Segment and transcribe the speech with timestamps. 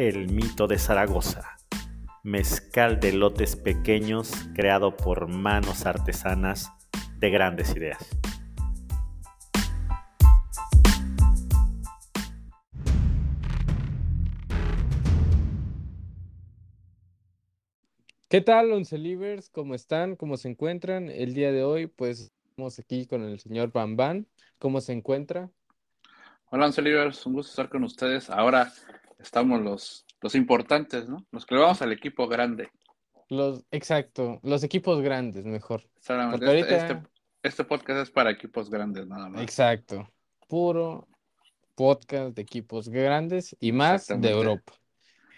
[0.00, 1.58] El Mito de Zaragoza,
[2.22, 6.72] mezcal de lotes pequeños creado por manos artesanas
[7.18, 7.98] de grandes ideas.
[18.30, 19.50] ¿Qué tal, Once Livers?
[19.50, 20.16] ¿Cómo están?
[20.16, 21.10] ¿Cómo se encuentran?
[21.10, 24.24] El día de hoy, pues, estamos aquí con el señor Bam
[24.58, 25.50] ¿Cómo se encuentra?
[26.46, 27.26] Hola, Once Livers.
[27.26, 28.30] Un gusto estar con ustedes.
[28.30, 28.72] Ahora
[29.20, 31.24] estamos los, los importantes, ¿no?
[31.30, 32.70] Los que le vamos al equipo grande.
[33.28, 35.84] Los, exacto, los equipos grandes, mejor.
[35.98, 37.02] Este, este,
[37.42, 39.42] este, podcast es para equipos grandes, nada más.
[39.42, 40.08] Exacto.
[40.48, 41.06] Puro
[41.76, 44.72] podcast de equipos grandes y más de Europa.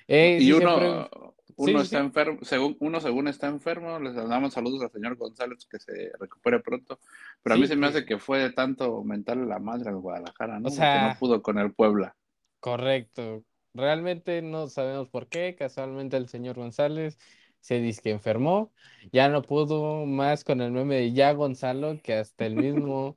[0.08, 1.08] Eh, y uno,
[1.56, 5.78] uno está enfermo, según, uno según está enfermo, les damos saludos al señor González que
[5.78, 6.98] se recupere pronto,
[7.42, 10.58] pero a mí se me hace que fue de tanto mental la madre al Guadalajara,
[10.58, 10.68] ¿no?
[10.68, 12.16] O sea, que no pudo con el Puebla.
[12.58, 13.44] Correcto.
[13.74, 17.18] Realmente no sabemos por qué, casualmente el señor González
[17.60, 18.72] se dice que enfermó,
[19.12, 23.16] ya no pudo más con el meme de ya Gonzalo, que hasta el mismo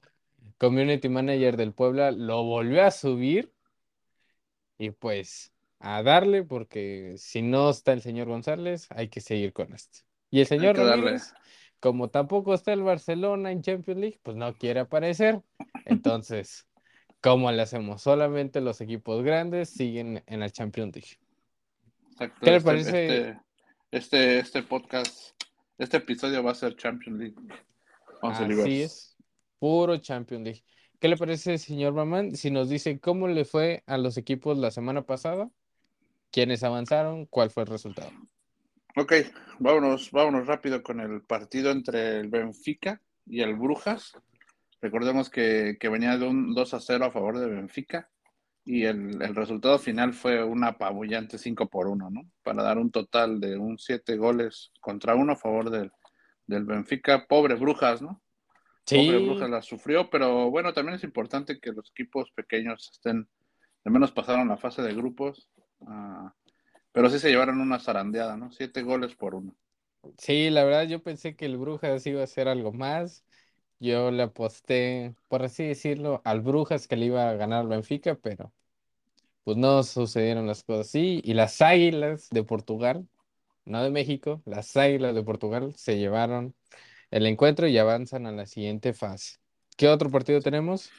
[0.57, 3.51] community manager del Puebla lo volvió a subir
[4.77, 9.73] y pues a darle, porque si no está el señor González, hay que seguir con
[9.73, 9.99] esto.
[10.29, 11.33] Y el señor Ramírez,
[11.79, 15.41] como tampoco está el Barcelona en Champions League, pues no quiere aparecer.
[15.85, 16.67] Entonces,
[17.25, 18.01] ¿cómo le hacemos?
[18.01, 21.17] Solamente los equipos grandes siguen en la Champions League.
[22.11, 22.39] Exacto.
[22.41, 23.17] ¿Qué le este, parece?
[23.17, 23.39] Este,
[23.91, 25.31] este, este, podcast,
[25.77, 27.35] este episodio va a ser Champions League.
[28.21, 29.17] Así es,
[29.59, 30.63] puro Champions League.
[30.99, 34.71] ¿Qué le parece, señor Mamán, si nos dice cómo le fue a los equipos la
[34.71, 35.49] semana pasada
[36.35, 38.11] quiénes avanzaron, cuál fue el resultado.
[38.97, 39.13] Ok,
[39.59, 44.13] vámonos, vámonos rápido con el partido entre el Benfica y el Brujas.
[44.85, 48.09] Recordemos que, venía de un 2 a 0 a favor de Benfica
[48.63, 52.21] y el, resultado final fue un apabullante 5 por 1, ¿no?
[52.43, 55.91] Para dar un total de un 7 goles contra 1 a favor del,
[56.45, 57.25] del Benfica.
[57.27, 58.21] Pobre Brujas, ¿no?
[58.85, 58.97] Sí.
[58.97, 63.27] Pobre Brujas la sufrió, pero bueno, también es importante que los equipos pequeños estén,
[63.85, 65.49] al menos pasaron la fase de grupos
[65.87, 66.33] Ah,
[66.91, 68.51] pero sí se llevaron una zarandeada, ¿no?
[68.51, 69.55] Siete goles por uno.
[70.17, 73.25] Sí, la verdad yo pensé que el Brujas iba a hacer algo más.
[73.79, 78.53] Yo le aposté, por así decirlo, al Brujas que le iba a ganar Benfica, pero
[79.43, 81.21] pues no sucedieron las cosas así.
[81.23, 83.07] Y las Águilas de Portugal,
[83.65, 86.55] no de México, las Águilas de Portugal se llevaron
[87.11, 89.37] el encuentro y avanzan a la siguiente fase.
[89.77, 90.89] ¿Qué otro partido tenemos?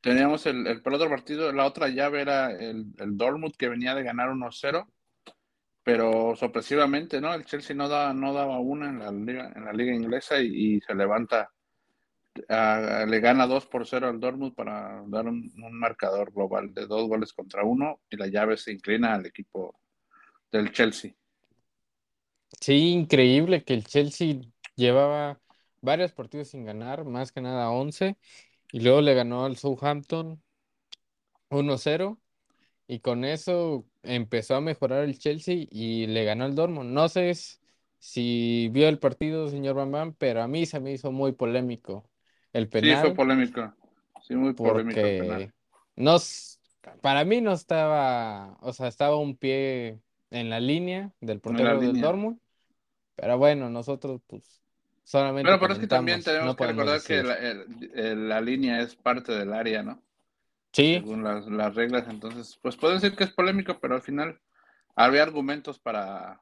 [0.00, 4.02] Teníamos el, el, otro partido, la otra llave era el, el Dortmund que venía de
[4.02, 4.86] ganar 1-0,
[5.82, 7.32] pero sorpresivamente, ¿no?
[7.32, 10.80] El Chelsea no daba, no daba una en la liga, en la liga inglesa y,
[10.80, 11.50] se levanta,
[12.34, 17.32] le gana 2 por 0 al Dortmund para dar un, marcador global de dos goles
[17.32, 19.78] contra uno y la llave se inclina al equipo
[20.50, 21.14] del Chelsea.
[22.60, 24.36] Sí, increíble que el Chelsea
[24.76, 25.40] llevaba
[25.80, 28.16] varios partidos sin ganar, más que nada 11
[28.72, 30.42] y luego le ganó al Southampton
[31.50, 32.18] 1-0.
[32.86, 36.90] Y con eso empezó a mejorar el Chelsea y le ganó al Dortmund.
[36.92, 37.32] No sé
[37.98, 42.04] si vio el partido, señor Bambam, pero a mí se me hizo muy polémico
[42.54, 42.96] el penal.
[42.96, 43.74] Sí, fue polémico.
[44.22, 45.54] Sí, muy polémico el penal.
[45.96, 46.16] No,
[47.02, 50.00] para mí no estaba, o sea, estaba un pie
[50.30, 52.38] en la línea del portero del Dortmund.
[53.16, 54.64] Pero bueno, nosotros pues
[55.04, 59.52] Solamente pero, pero es que también tenemos que recordar que la, línea es parte del
[59.52, 60.02] área, ¿no?
[60.72, 60.94] Sí.
[60.94, 64.40] Según las, reglas, entonces, pues puede ser que es polémico, pero al final
[64.96, 66.40] había argumentos para,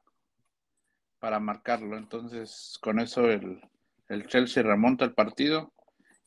[1.19, 1.97] para marcarlo.
[1.97, 3.59] Entonces, con eso el,
[4.27, 5.72] Chelsea remonta el partido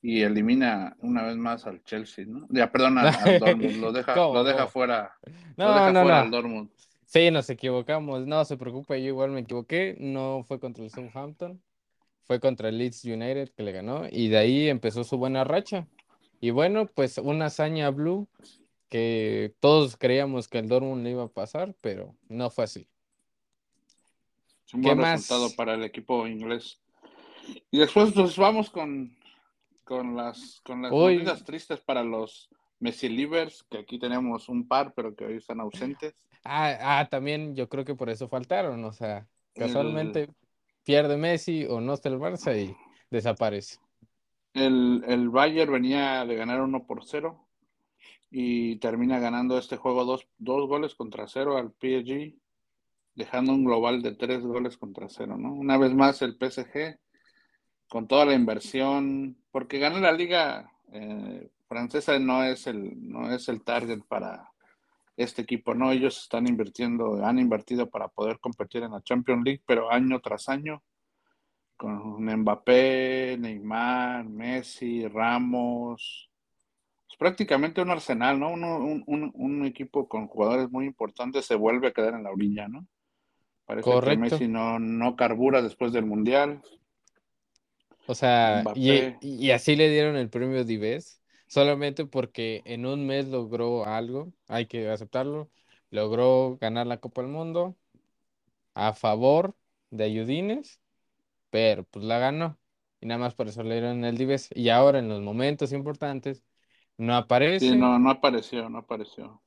[0.06, 2.46] y elimina una vez más al Chelsea, ¿no?
[2.48, 3.10] Ya, perdón, al,
[3.40, 5.12] Dortmund, lo deja, lo deja fuera,
[5.56, 6.70] no, lo deja no, fuera al Dortmund.
[7.06, 11.60] Sí, nos equivocamos, no se preocupe, yo igual me equivoqué, no fue contra el Southampton,
[12.22, 15.88] fue contra el Leeds United que le ganó y de ahí empezó su buena racha.
[16.40, 18.28] Y bueno, pues una hazaña blue
[18.88, 22.86] que todos creíamos que el Dortmund le iba a pasar, pero no fue así.
[24.68, 26.78] Es un buen resultado para el equipo inglés.
[27.72, 29.15] Y después pues vamos con,
[29.86, 32.50] con las con las noticias tristes para los
[32.80, 36.14] Messi Livers, que aquí tenemos un par, pero que hoy están ausentes.
[36.44, 40.28] Ah, ah, también yo creo que por eso faltaron, o sea, El- casualmente
[40.84, 42.76] pierde Messi o no está el Barça y
[43.10, 43.78] desaparece.
[44.54, 47.46] El, el Bayern venía de ganar 1 por 0
[48.30, 52.36] y termina ganando este juego dos, dos goles contra cero al PSG,
[53.14, 55.54] dejando un global de tres goles contra cero, ¿no?
[55.54, 56.98] Una vez más el PSG,
[57.88, 63.48] con toda la inversión, porque ganar la liga eh, francesa no es, el, no es
[63.48, 64.50] el target para
[65.16, 65.90] este equipo, ¿no?
[65.92, 70.48] Ellos están invirtiendo, han invertido para poder competir en la Champions League, pero año tras
[70.48, 70.82] año
[71.76, 76.30] con Mbappé, Neymar, Messi, Ramos.
[77.08, 78.50] Es prácticamente un arsenal, ¿no?
[78.50, 82.30] Uno- un, un- un equipo con jugadores muy importantes se vuelve a quedar en la
[82.30, 82.86] orilla, ¿no?
[83.64, 84.10] Parece Correcto.
[84.10, 86.62] que Messi no, no carbura después del Mundial.
[88.06, 93.26] O sea, y, y así le dieron el premio Dives, solamente porque en un mes
[93.28, 95.50] logró algo, hay que aceptarlo,
[95.90, 97.76] logró ganar la Copa del Mundo
[98.74, 99.56] a favor
[99.90, 100.80] de Ayudines,
[101.50, 102.58] pero pues la ganó.
[103.00, 104.50] Y nada más por eso le dieron el Dives.
[104.54, 106.44] Y ahora en los momentos importantes
[106.98, 107.66] no aparece.
[107.68, 109.42] Sí, no, no apareció, no apareció.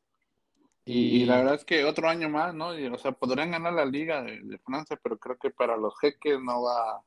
[0.86, 2.78] Y, y la verdad es que otro año más, ¿no?
[2.80, 5.98] Y, o sea, podrían ganar la Liga de, de Francia, pero creo que para los
[6.00, 7.04] jeques no va,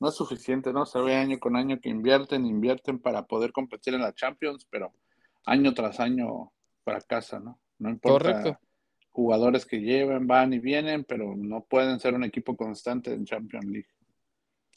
[0.00, 0.86] no es suficiente, ¿no?
[0.86, 4.92] Se ve año con año que invierten, invierten para poder competir en la Champions, pero
[5.46, 6.52] año tras año
[6.84, 7.58] fracasa, ¿no?
[7.78, 8.58] No importa Correcto.
[9.10, 13.66] jugadores que lleven, van y vienen, pero no pueden ser un equipo constante en Champions
[13.66, 13.88] League.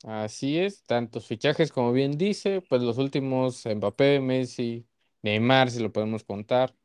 [0.04, 4.88] Así es, tantos fichajes como bien dice, pues los últimos Mbappé, Messi,
[5.22, 6.76] Neymar, si lo podemos contar.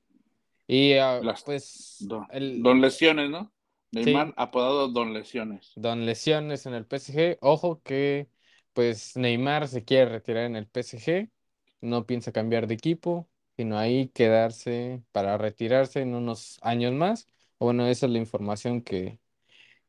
[0.66, 3.52] Y ah, Las- pues Don, el don Lesiones, ¿no?
[3.92, 4.36] Neymar Sí.
[4.36, 5.74] apodado Don Lesiones.
[5.74, 7.38] Don Lesiones en el PSG.
[7.40, 8.28] Ojo que
[8.72, 11.30] pues Neymar se quiere retirar en el PSG,
[11.80, 17.28] no piensa cambiar de equipo, sino ahí quedarse para retirarse en unos años más.
[17.58, 19.18] Bueno, esa es la información que,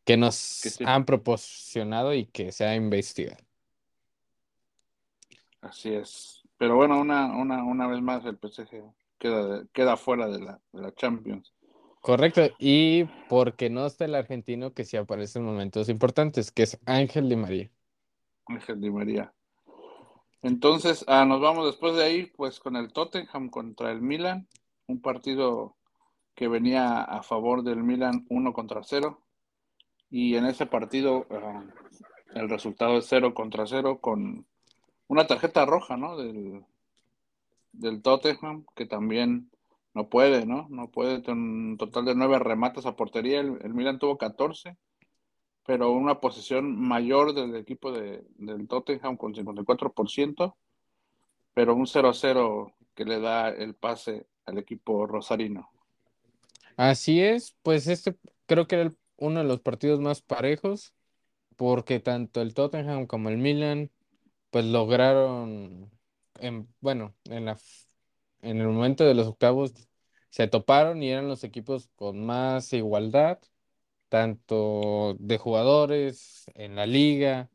[0.06, 0.86] que nos Que sí.
[0.86, 3.44] han proporcionado y que se ha investigado.
[5.62, 6.44] Así es.
[6.58, 8.84] Pero bueno, una, una, una vez más el PSG
[9.20, 11.54] queda, queda fuera de la, de la Champions.
[12.02, 16.80] Correcto, y porque no está el argentino que sí aparece en momentos importantes, que es
[16.86, 17.70] Ángel Di María.
[18.46, 19.34] Ángel Di María.
[20.42, 24.48] Entonces, ah, nos vamos después de ahí, pues con el Tottenham contra el Milan,
[24.88, 25.76] un partido
[26.36, 29.22] que venía a favor del Milan 1 contra 0.
[30.10, 31.64] Y en ese partido ah,
[32.36, 34.46] el resultado es 0 contra 0 con
[35.08, 36.16] una tarjeta roja, ¿no?
[36.16, 36.64] Del,
[37.72, 39.50] del Tottenham, que también
[39.98, 40.68] no puede, ¿no?
[40.70, 43.42] No puede, un total de 9 remates a portería.
[43.42, 44.78] El, el Milan tuvo 14
[45.66, 50.58] pero una posición mayor del equipo de, del Tottenham con 54%,
[51.54, 55.70] pero un 0-0 que le da el pase al equipo rosarino.
[56.76, 60.94] Así es, pues este creo que era el- uno de los partidos más parejos,
[61.58, 63.92] porque tanto el Tottenham como el Milan,
[64.52, 65.92] pues lograron,
[66.40, 67.60] en, bueno, en la,
[68.42, 69.87] en el momento de los octavos
[70.38, 73.40] se toparon y eran los equipos con más igualdad,
[74.10, 77.50] tanto de jugadores en la liga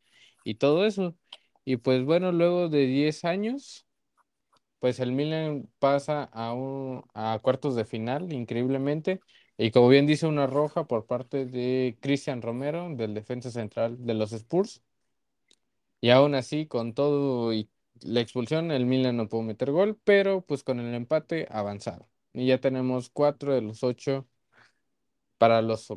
[0.44, 1.16] y todo eso.
[1.64, 3.86] Y pues bueno, luego de 10 años,
[4.80, 9.20] pues el Milan pasa a, un, a cuartos de final, increíblemente.
[9.58, 14.14] Y como bien dice, una roja por parte de Cristian Romero, del defensa central de
[14.14, 14.82] los Spurs.
[16.02, 17.70] Y aún así, con todo y
[18.00, 22.11] la expulsión, el Milan no pudo meter gol, pero pues con el empate avanzado.
[22.34, 24.28] Y ya tenemos cuatro de los ocho
[25.38, 25.88] para los,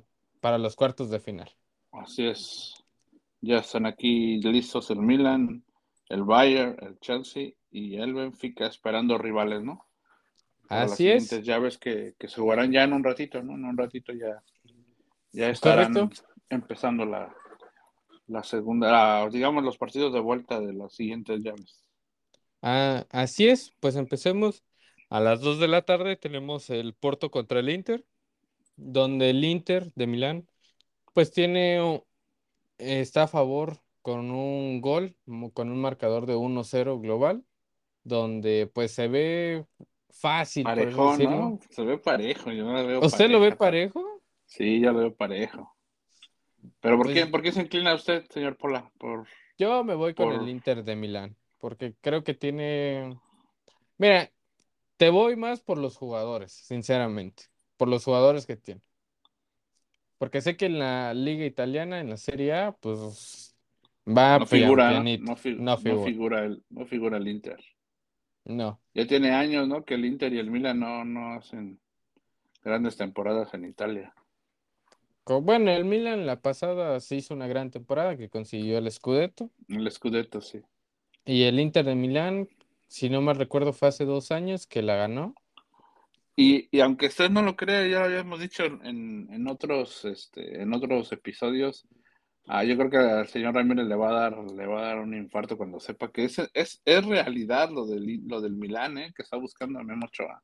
[0.42, 1.50] para los cuartos de final.
[1.92, 2.74] Así es.
[3.42, 5.64] Ya están aquí listos el Milan,
[6.10, 9.88] el Bayern, el Chelsea y el Benfica esperando rivales, ¿no?
[10.70, 11.42] Para las Así es.
[11.42, 13.56] siguientes llaves que, que se jugarán ya en un ratito, ¿no?
[13.56, 14.44] En un ratito ya,
[15.34, 16.10] ya estarán Correcto.
[16.50, 17.34] empezando la,
[18.28, 21.84] la segunda, la- digamos los partidos de vuelta de las siguientes llaves.
[22.62, 24.64] Ah, así es, pues empecemos.
[25.16, 28.04] A las 2 de la tarde tenemos el Porto contra el Inter,
[28.76, 30.46] donde el Inter de Milán,
[31.14, 32.04] pues tiene,
[32.80, 35.16] está a favor con un gol,
[35.54, 37.46] con un marcador de 1-0 global,
[38.04, 39.66] donde pues se ve
[40.10, 41.16] fácil, decirlo.
[41.18, 41.60] ¿no?
[41.70, 44.22] Se ve parejo, yo no la veo ¿Usted lo ve parejo?
[44.44, 45.78] Sí, yo lo veo parejo.
[46.82, 48.92] Pero ¿por Pues- qué, por qué se inclina usted, señor Pola?
[48.98, 49.26] Por,
[49.58, 53.18] Yo me voy con el Inter de Milán, porque creo que tiene...
[53.98, 54.30] Mira,
[54.98, 57.44] te voy más por los jugadores, sinceramente,
[57.78, 58.82] por los jugadores que tiene.
[60.18, 63.56] Porque sé que en la liga italiana, en la Serie A, pues
[64.08, 66.06] va no figura, pianito, no, fi- no no figura.
[66.06, 67.60] figura el, no figura el Inter.
[68.46, 68.80] No.
[68.94, 69.84] Ya tiene años, ¿no?
[69.84, 71.80] Que el Inter y el Milan no, no hacen
[72.64, 74.14] grandes temporadas en Italia.
[75.28, 79.50] Bueno, el Milan la pasada se hizo una gran temporada que consiguió el Scudetto.
[79.68, 80.62] El Scudetto, sí.
[81.26, 82.48] Y el Inter de Milán,
[82.88, 85.36] si no mal recuerdo, fue hace dos años que la ganó.
[86.36, 90.62] Y, y aunque usted no lo crea, ya lo habíamos dicho en, en otros, este,
[90.62, 91.88] en otros episodios,
[92.48, 95.00] ah, yo creo que al señor Ramírez le va a dar, le va a dar
[95.00, 99.14] un infarto cuando sepa que es, es, es realidad lo del, lo del Milán, ¿eh?
[99.16, 100.42] que está buscando a Memo Ochoa.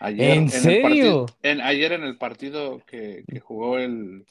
[0.00, 0.82] Ayer, ¿En el serio?
[0.82, 4.24] partido- en, ayer en el partido que, que jugó el,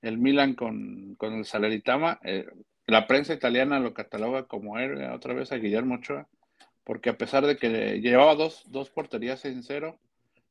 [0.00, 2.46] el Milan con, con el Salernitana, eh,
[2.86, 6.26] la prensa italiana lo cataloga como héroe otra vez a Guillermo Ochoa,
[6.90, 10.00] porque a pesar de que llevaba dos, dos porterías en cero,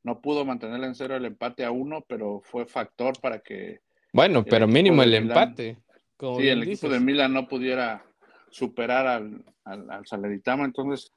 [0.04, 3.82] no pudo mantener en cero el empate a uno, pero fue factor para que
[4.14, 5.80] Bueno, pero mínimo el empate.
[6.16, 8.06] Como sí, el equipo de Milan no pudiera
[8.52, 11.12] superar al, al, al Salernitana, entonces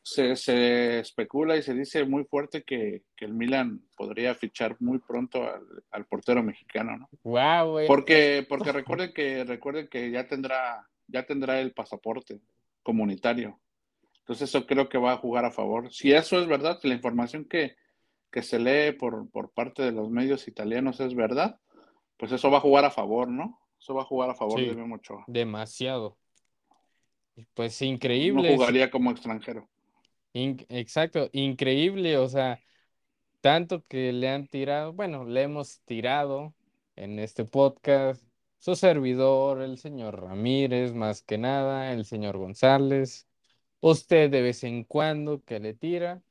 [0.00, 5.00] se, se especula y se dice muy fuerte que, que el Milan podría fichar muy
[5.00, 7.08] pronto al, al portero mexicano, ¿no?
[7.24, 7.88] Güey.
[7.88, 12.38] Porque, porque recuerden que, recuerden que ya tendrá, ya tendrá el pasaporte
[12.84, 13.58] comunitario.
[14.28, 15.90] Entonces eso creo que va a jugar a favor.
[15.90, 17.76] Si eso es verdad, si la información que,
[18.30, 21.58] que se lee por, por parte de los medios italianos es verdad,
[22.18, 23.58] pues eso va a jugar a favor, ¿no?
[23.80, 24.66] Eso va a jugar a favor Sí.
[24.66, 25.24] de Memo Ochoa.
[25.28, 26.18] Demasiado.
[27.54, 28.54] Pues No increíble.
[28.54, 29.68] jugaría como extranjero.
[30.32, 32.60] In- exacto, increíble, o sea,
[33.40, 36.54] tanto que le han tirado, bueno, le hemos tirado
[36.96, 38.22] en este podcast,
[38.58, 43.27] su servidor, el señor Ramírez, más que nada, el señor González,
[43.80, 46.22] usted de vez en cuando que le tira,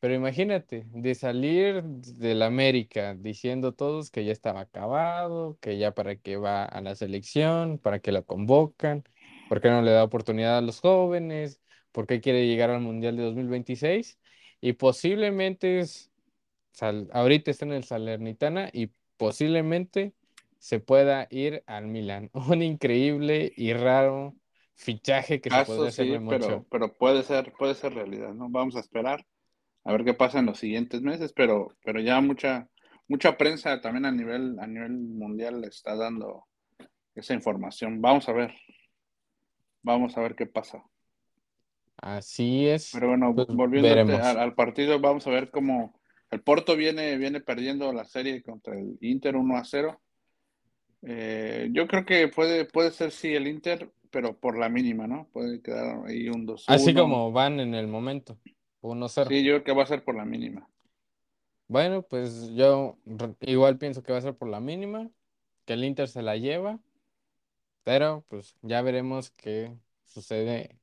[0.00, 6.16] pero imagínate, de salir del América diciendo todos que ya estaba acabado, que ya para
[6.16, 9.04] qué va a la selección, para qué la convocan,
[9.48, 11.60] por qué no le da oportunidad a los jóvenes,
[11.92, 14.18] por qué quiere llegar al Mundial de 2026
[14.60, 16.10] y posiblemente es,
[16.72, 20.14] sal- ahorita está en el Salernitana y posiblemente
[20.58, 22.30] se pueda ir al Milan.
[22.48, 24.36] Un increíble y raro
[24.82, 28.34] fichaje que se Caso podría hacer sí, Memo pero, pero puede ser, puede ser realidad,
[28.34, 28.48] ¿no?
[28.50, 29.24] Vamos a esperar
[29.84, 32.68] a ver qué pasa en los siguientes meses, pero, pero ya mucha,
[33.08, 36.46] mucha prensa también a nivel, a nivel mundial le está dando
[37.14, 38.00] esa información.
[38.00, 38.54] Vamos a ver.
[39.82, 40.84] Vamos a ver qué pasa.
[41.96, 42.90] Así es.
[42.92, 47.40] Pero bueno, Pues volviendo al, al partido, vamos a ver cómo el Porto viene, viene
[47.40, 50.00] perdiendo la serie contra el Inter 1 a 0.
[51.02, 55.26] Eh, yo creo que puede, puede ser sí el Inter, pero por la mínima, ¿no?
[55.32, 58.38] Puede quedar ahí un 2 Así como van en el momento,
[58.82, 59.26] 1-0.
[59.26, 60.68] Sí, yo creo que va a ser por la mínima.
[61.66, 62.98] Bueno, pues yo
[63.40, 65.10] igual pienso que va a ser por la mínima,
[65.64, 66.78] que el Inter se la lleva,
[67.82, 70.78] pero pues ya veremos qué sucede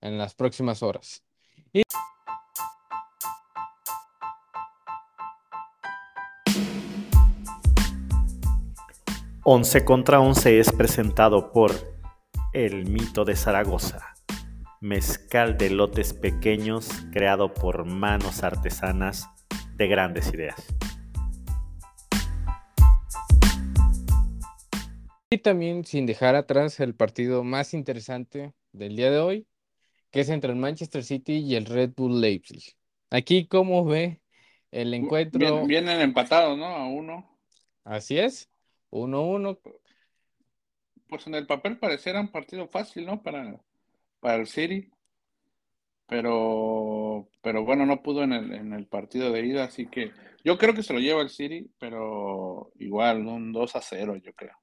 [0.00, 1.24] en las próximas horas.
[9.44, 11.91] 11 contra 11 es presentado por
[12.52, 14.14] El Mito de Zaragoza,
[14.80, 19.26] mezcal de lotes pequeños creado por manos artesanas
[19.76, 20.56] de grandes ideas.
[25.30, 29.46] Y también sin dejar atrás el partido más interesante del día de hoy,
[30.10, 32.74] que es entre el Manchester City y el Red Bull Leipzig.
[33.10, 34.20] Aquí, ¿cómo ve
[34.70, 35.40] el encuentro?
[35.40, 36.66] Vien- vienen empatados, ¿no?
[36.66, 37.38] A uno.
[37.84, 38.50] Así es,
[38.90, 39.58] 1-1.
[41.12, 43.22] Pues en el papel pareciera un partido fácil, ¿no?
[43.22, 43.60] Para,
[44.18, 44.90] para el City.
[46.06, 50.10] Pero, pero bueno, no pudo en el, en el partido de ida, así que
[50.42, 54.32] yo creo que se lo lleva el City, pero igual, un 2 a 0, yo
[54.32, 54.56] creo.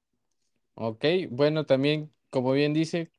[0.74, 3.12] Ok, bueno, también, como bien dice,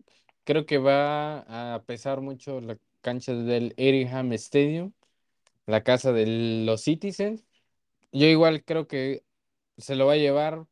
[0.44, 4.92] creo que va a pesar mucho la cancha del Etihad Stadium,
[5.68, 7.46] la casa de los Citizens.
[8.12, 9.24] Yo igual creo que
[9.78, 10.66] se lo va a llevar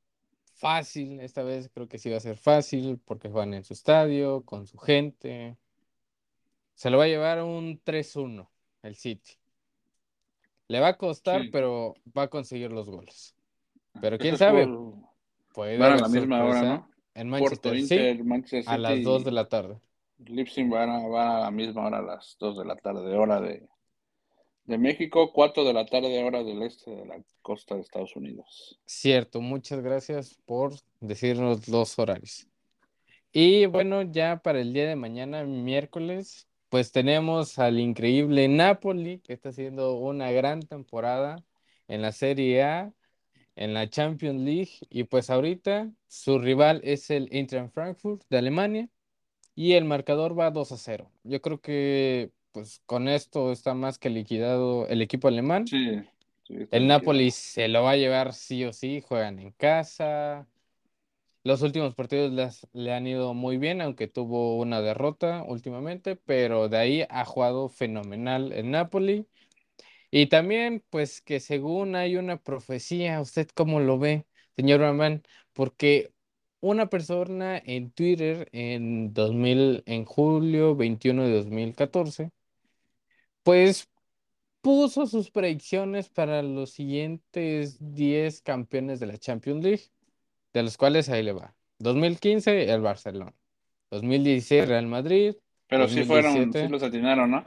[0.59, 4.43] fácil, esta vez creo que sí va a ser fácil porque juegan en su estadio,
[4.43, 5.57] con su gente.
[6.75, 8.49] Se lo va a llevar un 3-1
[8.83, 9.31] el City.
[10.67, 11.49] Le va a costar, Sí.
[11.51, 13.35] pero va a conseguir los goles.
[14.01, 14.93] Pero Ese quién sabe, por-
[15.53, 16.89] puede van a la misma hora, ¿no?
[17.15, 19.79] en Manchester City Inter, Manchester a las City 2 de la tarde.
[20.19, 23.41] Leipzig van a, van a la misma hora, a las 2 de la tarde, hora
[23.41, 23.67] de,
[24.69, 28.79] de México, 4 de la tarde, hora del este de la costa de Estados Unidos.
[28.85, 32.47] Cierto, muchas gracias por decirnos los horarios.
[33.31, 39.33] Y bueno, ya para el día de mañana, miércoles, pues tenemos al increíble Napoli, que
[39.33, 41.43] está haciendo una gran temporada
[41.87, 42.93] en la Serie A,
[43.55, 48.87] en la Champions League, y pues ahorita su rival es el Eintracht Frankfurt de Alemania,
[49.55, 51.11] y el marcador va 2 a 0.
[51.23, 55.73] Yo creo que pues con esto está más que liquidado el equipo alemán.
[55.73, 56.01] Sí,
[56.47, 56.87] sí, está El.
[56.87, 60.47] Napoli se lo va a llevar sí o sí, juegan en casa.
[61.43, 66.69] Los últimos partidos les- le han ido muy bien, aunque tuvo una derrota últimamente, pero
[66.69, 69.27] de ahí ha jugado fenomenal el Napoli.
[70.11, 74.25] Y también, pues que según hay una profecía, ¿usted cómo lo ve,
[74.55, 75.23] señor Ramán?
[75.53, 76.13] Porque
[76.61, 82.31] una persona en Twitter en 2000, en julio 21 de 2014,
[83.49, 83.89] pues
[84.61, 89.83] puso sus predicciones para los siguientes 10 campeones de la Champions League,
[90.53, 91.55] de los cuales ahí le va.
[91.79, 93.33] 2015, el Barcelona.
[93.89, 95.33] 2016, Real Madrid.
[95.67, 96.67] Pero sí fueron, 2017.
[96.67, 97.45] sí los atinaron, ¿no?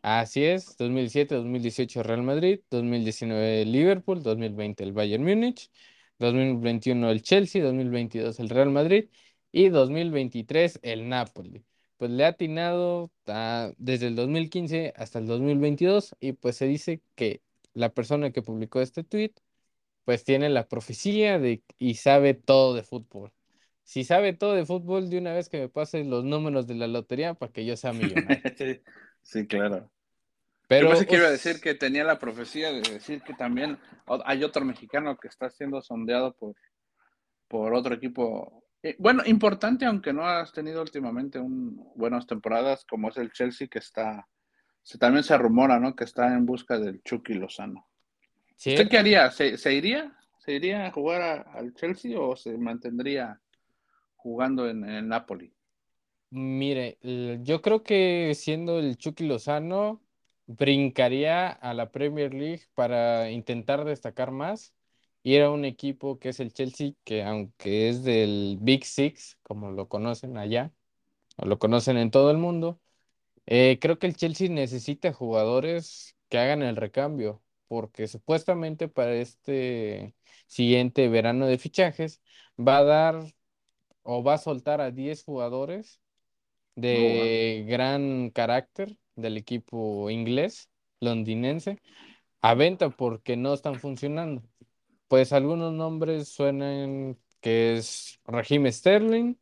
[0.00, 5.70] Así es, 2007, 2018 Real Madrid, 2019 Liverpool, 2020 el Bayern Múnich,
[6.18, 9.10] 2021 el Chelsea, 2022 el Real Madrid
[9.52, 11.62] y 2023 el Napoli.
[11.96, 17.00] Pues le ha atinado a- desde el 2015 hasta el 2022 y pues se dice
[17.14, 17.42] que
[17.74, 19.32] la persona que publicó este tweet
[20.04, 23.32] pues tiene la profecía de y sabe todo de fútbol.
[23.84, 26.86] Si sabe todo de fútbol, de una vez que me pase los números de la
[26.86, 28.42] lotería para que yo sea millonario.
[29.22, 29.90] sí, claro.
[30.68, 33.34] Pero Yo pensé que iba a pues, decir que tenía la profecía de decir que
[33.34, 33.78] también
[34.24, 36.54] hay otro mexicano que está siendo sondeado por,
[37.48, 38.61] por otro equipo.
[38.82, 43.68] Eh, Bueno, importante, aunque no has tenido últimamente un, buenas temporadas, como es el Chelsea,
[43.68, 44.28] que está,
[44.82, 45.94] se, también se rumora, ¿no?
[45.96, 47.88] Que está en busca del Chucky Lozano.
[48.66, 49.30] ¿Usted qué haría?
[49.30, 50.16] ¿Se, se iría?
[50.38, 53.40] ¿Se iría a jugar a- al Chelsea o se mantendría
[54.16, 55.54] jugando en, en el Napoli?
[56.30, 56.98] Mire,
[57.42, 60.02] yo creo que siendo el Chucky Lozano,
[60.46, 64.74] brincaría a la Premier League para intentar destacar más.
[65.24, 69.70] Ir a un equipo que es el Chelsea, que aunque es del Big Six, como
[69.70, 70.72] lo conocen allá,
[71.36, 72.80] o lo conocen en todo el mundo,
[73.46, 80.14] eh, creo que el Chelsea necesita jugadores que hagan el recambio, porque supuestamente para este
[80.46, 82.22] siguiente verano de fichajes
[82.58, 83.34] va a dar
[84.02, 86.00] o va a soltar a 10 jugadores
[86.76, 91.80] de gran carácter del equipo inglés, londinense,
[92.42, 94.42] a venta porque no están funcionando.
[95.12, 99.34] Pues algunos nombres suenan que es Raheem Sterling,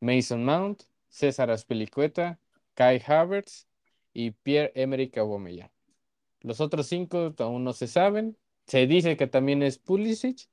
[0.00, 2.40] Mason Mount, César Azpilicueta,
[2.72, 3.66] Kai Havertz
[4.14, 5.70] y Pierre-Emerick Aubameyang.
[6.40, 8.38] Los otros cinco aún no se saben.
[8.66, 10.48] Se dice que también es Pulisic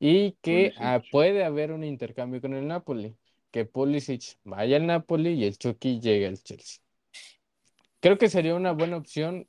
[0.00, 0.82] y que Pulisic.
[0.84, 3.14] ah, puede haber un intercambio con el Napoli,
[3.52, 6.82] que Pulisic vaya al Napoli y el Chucky llegue al Chelsea.
[8.00, 9.46] Creo que sería una buena opción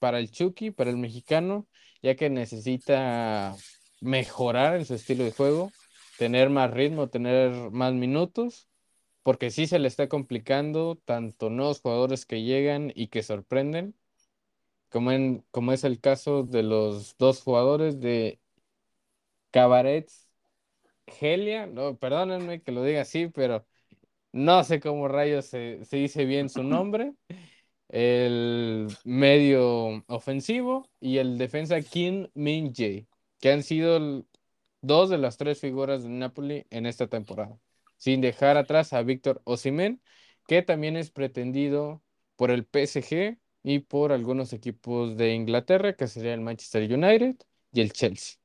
[0.00, 1.68] para el Chucky, para el mexicano,
[2.02, 3.54] ya que necesita
[4.00, 5.72] mejorar en su estilo de juego,
[6.18, 8.68] tener más ritmo, tener más minutos,
[9.22, 13.94] porque sí se le está complicando tanto nuevos jugadores que llegan y que sorprenden,
[14.90, 18.40] como, en, como es el caso de los dos jugadores de
[19.50, 20.10] Cabaret
[21.06, 23.66] Gelia, no, perdónenme que lo diga así, pero
[24.32, 27.14] no sé cómo rayos se, se dice bien su nombre.
[27.88, 33.08] El medio ofensivo y el defensa Kim Min Jae,
[33.40, 34.24] que han sido
[34.82, 37.58] dos de las tres figuras de Napoli en esta temporada,
[37.96, 40.02] sin dejar atrás a Víctor Osimhen,
[40.46, 42.02] que también es pretendido
[42.36, 47.36] por el PSG y por algunos equipos de Inglaterra, que sería el Manchester United
[47.72, 48.38] y el Chelsea.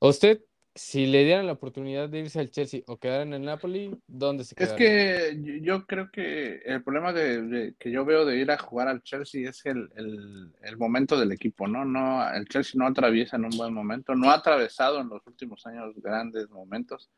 [0.00, 0.42] ¿A usted,
[0.78, 4.44] si le dieran la oportunidad de irse al Chelsea o quedar en el Napoli, ¿dónde
[4.44, 4.88] se Es quedaría?
[4.88, 8.88] que yo- creo que el problema de, de- que yo veo de ir a jugar
[8.88, 11.84] al Chelsea es el, el- el momento del equipo, ¿no?
[11.84, 15.66] No, el Chelsea no atraviesa en un buen momento, no ha atravesado en los últimos
[15.66, 17.10] años grandes momentos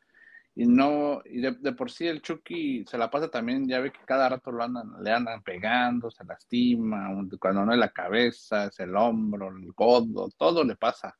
[0.53, 3.91] y no, y de, de por sí el Chucky se la pasa también, ya ve
[3.91, 8.65] que cada rato lo andan, le andan pegando, se lastima, cuando no es la cabeza,
[8.65, 11.17] es el hombro, el codo, todo le pasa.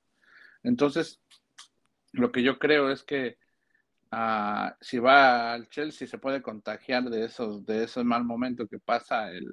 [0.64, 1.20] Entonces,
[2.14, 3.38] lo que yo creo es que
[4.12, 8.80] ah, si va al Chelsea se puede contagiar de esos, de ese mal momento que
[8.80, 9.48] pasa el,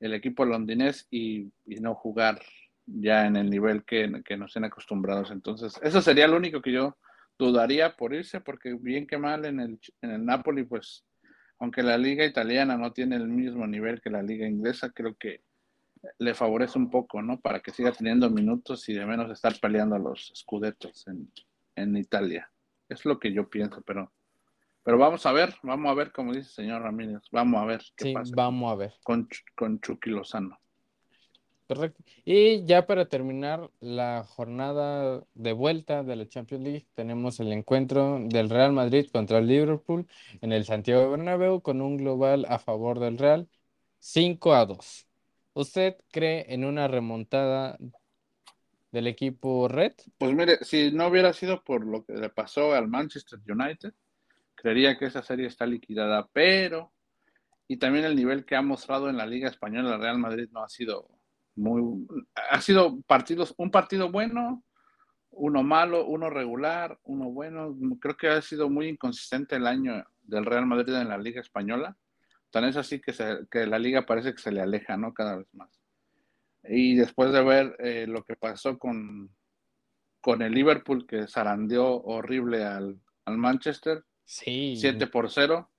[0.00, 2.40] el equipo londinés y, y no jugar
[2.86, 5.30] ya en el nivel que, que nos tienen acostumbrados.
[5.30, 6.96] Entonces, eso sería lo único que yo
[7.38, 11.04] dudaría por irse, porque bien que mal en el, en el Napoli, pues,
[11.58, 15.42] aunque la liga italiana no tiene el mismo nivel que la liga inglesa, creo que
[16.18, 17.38] le favorece un poco, ¿no?
[17.40, 21.30] Para que siga teniendo minutos y de menos estar peleando los scudetos en,
[21.82, 22.50] en Italia.
[22.88, 24.12] Es lo que yo pienso, pero,
[24.82, 27.82] pero vamos a ver, vamos a ver, como dice el señor Ramírez, vamos a ver
[27.96, 28.94] qué Sí, pasa vamos a ver.
[29.02, 30.58] con, con Chucky Lozano.
[31.68, 32.02] Correcto.
[32.24, 38.18] Y ya para terminar la jornada de vuelta de la Champions League, tenemos el encuentro
[38.24, 40.08] del Real Madrid contra el Liverpool
[40.40, 43.48] en el Santiago Bernabéu con un global a favor del Real.
[44.00, 45.06] 5 a 2.
[45.52, 47.78] ¿Usted cree en una remontada
[48.92, 49.92] del equipo Red?
[50.18, 53.92] Pues mire, si no hubiera sido por lo que le pasó al Manchester United,
[54.54, 56.92] creería que esa serie está liquidada, pero
[57.68, 60.64] y también el nivel que ha mostrado en la Liga Española el Real Madrid no
[60.64, 61.08] ha sido
[61.54, 62.06] muy
[62.50, 64.64] ha sido partidos un partido bueno,
[65.30, 70.44] uno malo, uno regular, uno bueno, creo que ha sido muy inconsistente el año del
[70.44, 71.96] Real Madrid en la Liga Española.
[72.50, 75.14] Tan es así que, se, que la liga parece que se le aleja, ¿no?
[75.14, 75.79] Cada vez más.
[76.64, 79.34] Y después de ver eh, lo que pasó con,
[80.20, 84.76] con el Liverpool, que zarandeó horrible al, al Manchester, Sí.
[84.76, 85.70] 7 por 0,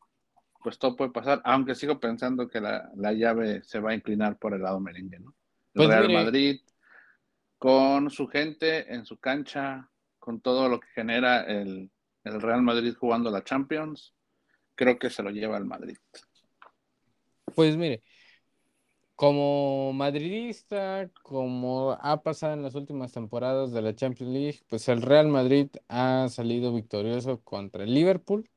[0.62, 4.38] pues todo puede pasar, aunque sigo pensando que la, la llave se va a inclinar
[4.38, 5.30] por el lado merengue, ¿no?
[5.74, 6.62] El Pues Real mire- Madrid,
[7.58, 9.90] con su gente en su cancha,
[10.20, 11.90] con todo lo que genera el,
[12.26, 14.14] el Real Madrid jugando la Champions,
[14.76, 15.98] creo que se lo lleva el Madrid.
[17.56, 18.04] Pues mire,
[19.22, 25.04] como madridista, como ha pasado en las últimas temporadas de la Champions League, pues el
[25.04, 28.50] Real Madrid ha salido victorioso contra el Liverpool.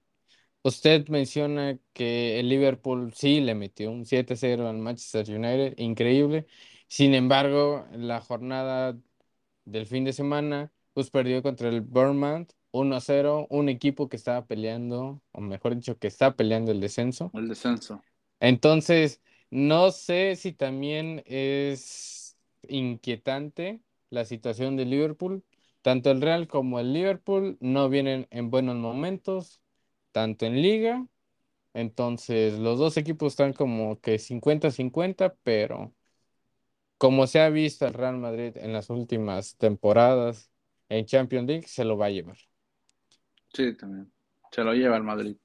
[0.62, 6.46] Usted menciona que el Liverpool sí le metió un 7-0 al Manchester United, increíble.
[6.88, 8.96] Sin embargo, la jornada
[9.66, 15.20] del fin de semana, pues perdió contra el Bournemouth 1-0, un equipo que estaba peleando,
[15.32, 17.30] o mejor dicho, que está peleando el descenso.
[17.34, 18.02] El descenso.
[18.40, 19.20] Entonces,
[19.54, 22.36] no sé si también es
[22.68, 25.44] inquietante la situación de Liverpool.
[25.80, 29.60] Tanto el Real como el Liverpool no vienen en buenos momentos,
[30.10, 31.06] tanto en liga.
[31.74, 35.94] Entonces, los dos equipos están como que 50-50, pero
[36.98, 40.50] como se ha visto el Real Madrid en las últimas temporadas
[40.88, 42.38] en Champions League, se lo va a llevar.
[43.52, 44.12] Sí, también.
[44.50, 45.36] Se lo lleva el Madrid.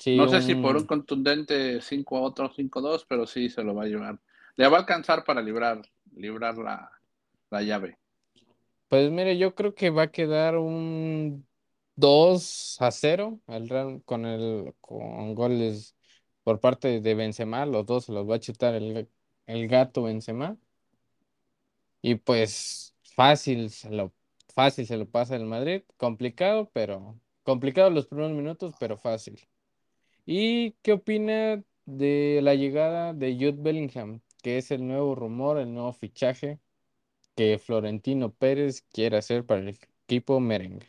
[0.00, 3.74] Sí, No sé si por un contundente 5 a otro 5-2, pero sí se lo
[3.74, 4.20] va a llevar.
[4.56, 5.82] Le va a alcanzar para librar,
[6.14, 6.90] librar la,
[7.50, 7.98] la llave.
[8.88, 11.46] Pues mire, yo creo que va a quedar un
[11.94, 15.94] 2 a 0 el Real con el con goles
[16.42, 19.08] por parte de Benzema, los dos se los va a chutar el,
[19.46, 20.58] el gato Benzema.
[22.02, 24.12] Y pues fácil se lo
[24.54, 29.40] fácil se lo pasa el Madrid, complicado, pero complicado los primeros minutos, pero fácil.
[30.32, 35.74] ¿Y qué opina de la llegada de Jude Bellingham, que es el nuevo rumor, el
[35.74, 36.60] nuevo fichaje?
[37.40, 40.88] que Florentino Pérez quiere hacer para el equipo merengue.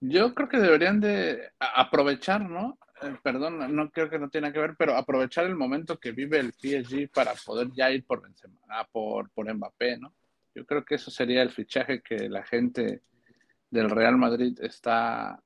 [0.00, 2.78] Yo creo que deberían de aprovechar, ¿no?
[3.00, 6.40] Eh, perdón, no creo que no tiene que ver, pero aprovechar el momento que vive
[6.40, 10.12] el PSG para poder ya ir por Benzema, ah, por, por Mbappé, ¿no?
[10.54, 13.02] Yo creo que eso sería el fichaje que la gente
[13.70, 15.40] del Real Madrid está,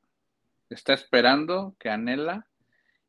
[0.71, 2.47] está esperando, que anhela,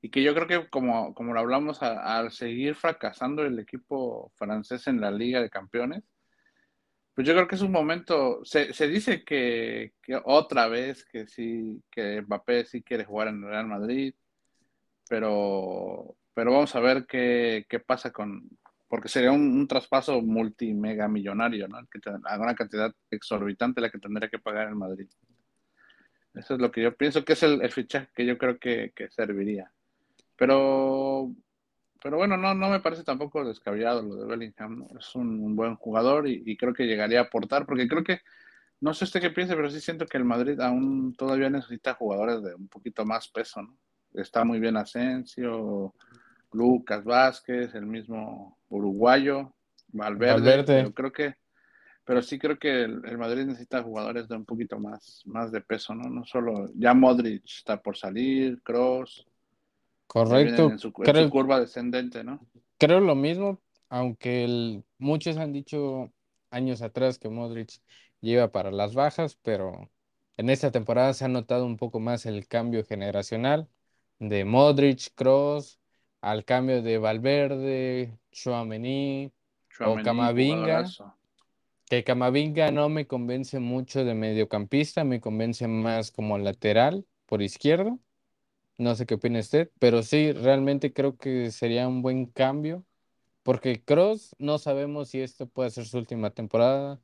[0.01, 4.87] y que yo creo que como, como lo hablamos, al seguir fracasando el equipo francés
[4.87, 6.03] en la Liga de Campeones,
[7.13, 11.27] pues yo creo que es un momento, se, se dice que, que otra vez que
[11.27, 14.13] sí, que Mbappé sí quiere jugar en Real Madrid,
[15.09, 18.47] pero, pero vamos a ver qué, qué pasa con,
[18.87, 21.79] porque sería un, traspaso multimega millonario, ¿no?
[21.87, 25.07] Que una cantidad exorbitante la que tendría que pagar el Madrid.
[26.37, 28.91] Eso es lo que yo pienso que es el, el fichaje que yo creo que,
[28.95, 29.71] que serviría.
[30.35, 31.31] Pero,
[32.01, 34.99] pero bueno, no, no me parece tampoco descabellado lo de Bellingham, ¿no?
[34.99, 38.21] Es un, un buen jugador y, y creo que llegaría a aportar, porque creo que,
[38.79, 42.43] no sé usted qué piense, pero sí siento que el Madrid aún todavía necesita jugadores
[42.43, 43.75] de un poquito más peso, ¿no?
[44.13, 45.93] Está muy bien Asensio,
[46.51, 49.53] Lucas Vázquez, el mismo uruguayo,
[49.89, 50.63] Valverde, Valverde.
[50.65, 51.35] pero creo que,
[52.07, 55.61] pero sí creo que el, el Madrid necesita jugadores de un poquito más, más de
[55.61, 56.09] peso, ¿no?
[56.09, 59.27] No solo, ya Modric está por salir, Cross,
[60.07, 60.65] Correcto.
[60.69, 62.47] en su, en Creo, su curva descendente, ¿no?
[62.77, 66.11] creo lo mismo, aunque el- muchos han dicho
[66.49, 67.69] años atrás que Modric
[68.21, 69.89] lleva para las bajas, pero
[70.37, 73.67] en esta temporada se ha notado un poco más el cambio generacional
[74.19, 75.79] de Modric, Kroos,
[76.21, 79.31] al cambio de Valverde, Tchouaméni,
[79.69, 80.35] Tchouaméni, Camavinga.
[80.35, 81.05] jugadorazo.
[81.89, 87.97] Que Camavinga no me convence mucho de mediocampista, me convence más como lateral por izquierda.
[88.77, 92.85] No sé qué opina usted, pero sí, realmente creo que sería un buen cambio,
[93.43, 97.01] porque Kroos no sabemos si esto puede ser su última temporada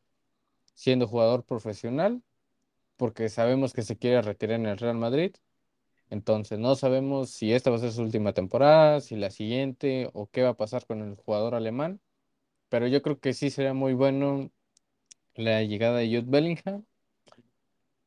[0.76, 2.24] siendo jugador profesional,
[2.98, 5.36] porque sabemos que se quiere retirar en el Real Madrid.
[6.10, 10.28] Entonces, no sabemos si esta va a ser su última temporada, si la siguiente, o
[10.30, 12.02] qué va a pasar con el jugador alemán.
[12.70, 14.52] Pero yo creo que sí sería muy bueno
[15.36, 16.86] la llegada de Jude Bellingham.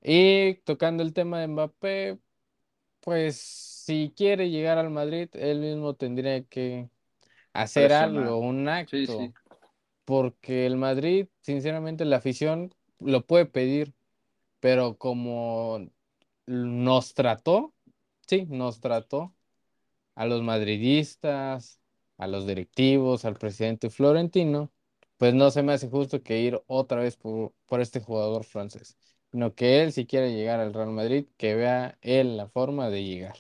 [0.03, 2.19] Y tocando el tema de Mbappé,
[3.01, 6.89] pues si quiere llegar al Madrid, él mismo tendría que
[7.53, 8.97] hacer algo, un acto.
[8.97, 9.33] Sí, sí.
[10.05, 13.95] Porque el Madrid, sinceramente, la afición lo puede pedir,
[14.61, 15.91] pero como
[16.47, 17.75] nos trató,
[18.27, 19.35] sí, nos trató
[20.15, 21.81] a los madridistas,
[22.19, 24.73] a los directivos, al presidente Florentino,
[25.19, 28.97] pues no se me hace justo que ir otra vez por, por este jugador francés,
[29.31, 33.05] sino que él si quiere llegar al Real Madrid, que vea él la forma de
[33.05, 33.37] llegar.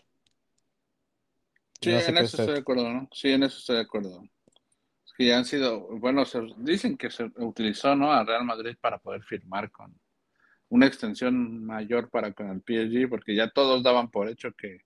[1.80, 3.08] Sí, No sé en eso usted- estoy de acuerdo, ¿no?
[3.12, 4.22] Sí, en eso estoy de acuerdo.
[5.06, 8.12] Es que ya han sido, bueno, se- dicen que se utilizó, ¿no?
[8.12, 9.94] A Real Madrid para poder firmar con
[10.70, 14.80] una extensión mayor para con el PSG, porque ya todos daban por hecho que,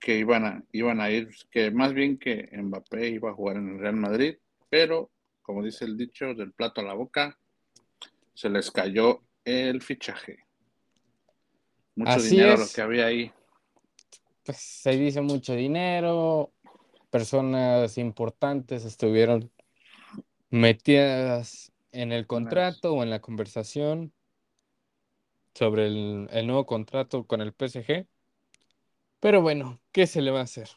[0.00, 3.68] que iban a, iban a ir, que más bien que Mbappé iba a jugar en
[3.70, 4.36] el Real Madrid,
[4.68, 5.10] pero
[5.42, 7.38] como dice el dicho, del plato a la boca,
[8.34, 10.38] se les cayó el fichaje.
[11.94, 13.32] Mucho Así dinero lo que había ahí.
[14.44, 16.52] pues se dice mucho dinero,
[17.10, 19.52] personas importantes estuvieron
[20.50, 24.12] metidas en el contrato o en la conversación
[25.54, 28.06] sobre el, el nuevo contrato con el PSG.
[29.20, 30.68] Pero bueno, ¿qué se le va a hacer?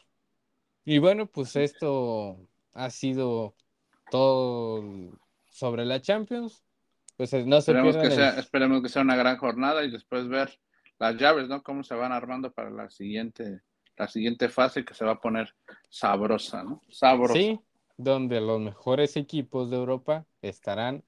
[0.84, 2.38] Y bueno, pues esto
[2.72, 3.55] ha sido
[4.10, 4.82] todo
[5.50, 6.62] sobre la Champions.
[7.16, 9.90] Pues eh, no se Esperemos que, sea, el- esperemos que sea una gran jornada y
[9.90, 10.58] después ver
[10.98, 11.62] las llaves, ¿no?
[11.62, 13.60] Cómo se van armando para la siguiente,
[13.96, 15.54] la siguiente fase que se va a poner
[15.88, 16.82] sabrosa, ¿no?
[16.90, 17.34] Sabrosa.
[17.34, 17.58] Sí,
[17.96, 21.04] donde los mejores equipos de Europa estarán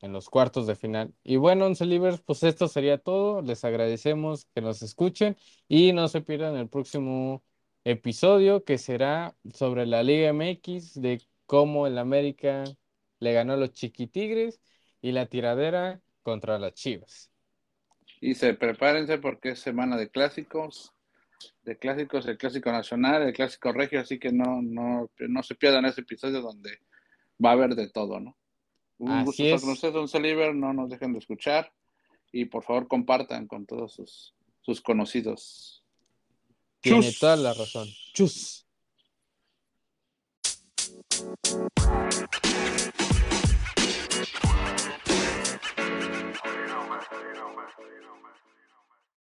[0.00, 1.12] en los cuartos de final.
[1.22, 3.42] Y bueno, Once Livers, pues esto sería todo.
[3.42, 5.36] Les agradecemos que nos escuchen
[5.68, 7.42] y no se pierdan el próximo
[7.84, 12.62] episodio que será sobre la Liga MX, de cómo el América
[13.18, 14.60] le ganó a los Chiquitigres
[15.02, 17.32] y la tiradera contra las Chivas.
[18.20, 20.92] Y se prepárense porque es semana de clásicos,
[21.64, 25.86] de clásicos, el clásico nacional, el clásico regio, así que no, no, no se pierdan
[25.86, 26.78] ese episodio donde
[27.44, 28.36] va a haber de todo, ¿no?
[28.98, 29.62] Un Así gusto estar es.
[29.62, 31.72] con ustedes, Don Soliver, no nos dejen de escuchar
[32.30, 35.82] y por favor compartan con todos sus, sus conocidos.
[36.80, 37.18] Tiene Chus.
[37.18, 37.88] toda la razón.
[38.14, 38.69] Chus.
[41.20, 42.49] Thank you.